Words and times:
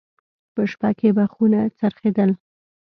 په 0.53 0.61
شپه 0.71 0.89
کې 0.99 1.09
به 1.15 1.25
خونه 1.33 1.59
څرخېدل. 1.79 2.31